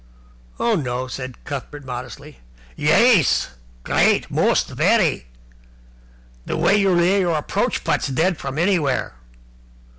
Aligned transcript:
"Oh, 0.59 0.73
no," 0.73 1.05
said 1.07 1.43
Cuthbert 1.43 1.85
modestly. 1.85 2.39
"Yais! 2.75 3.49
Great. 3.83 4.31
Most! 4.31 4.69
Very! 4.69 5.27
The 6.47 6.57
way 6.57 6.75
you 6.75 6.89
lay 6.95 7.19
your 7.19 7.37
approach 7.37 7.83
putts 7.83 8.07
dead 8.07 8.39
from 8.39 8.57
anywhere!" 8.57 9.13